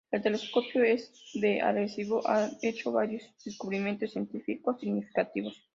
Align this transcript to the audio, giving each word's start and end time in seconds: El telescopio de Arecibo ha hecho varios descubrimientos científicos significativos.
El 0.09 0.23
telescopio 0.23 0.81
de 1.35 1.61
Arecibo 1.61 2.27
ha 2.27 2.49
hecho 2.63 2.91
varios 2.91 3.21
descubrimientos 3.45 4.09
científicos 4.13 4.79
significativos. 4.79 5.61